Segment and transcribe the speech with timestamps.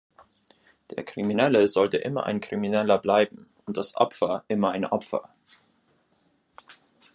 [0.89, 5.29] Der Kriminelle sollte immer ein Krimineller bleiben, und das Opfer immer ein Opfer.